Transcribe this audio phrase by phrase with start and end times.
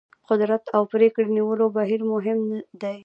[0.29, 2.39] قدرت او پرېکړې نیولو بهیرونه مهم
[2.81, 2.97] دي.